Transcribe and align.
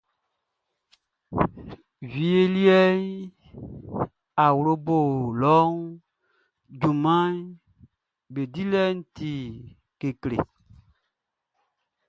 Wie 2.09 2.35
liɛʼn, 2.55 3.03
awlo 4.45 4.73
lɔ 5.41 5.53
junmanʼm 6.79 7.41
be 8.33 8.41
dilɛʼn 8.53 8.97
ti 9.15 9.29
kekle. 9.99 10.37